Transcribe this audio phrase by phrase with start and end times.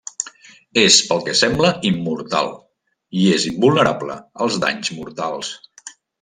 [0.83, 2.49] És pel que sembla immortal,
[3.21, 5.55] i és invulnerable als danys mortals.